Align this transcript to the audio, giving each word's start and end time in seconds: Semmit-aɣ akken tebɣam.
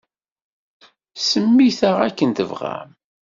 Semmit-aɣ 1.17 1.97
akken 2.07 2.29
tebɣam. 2.37 2.89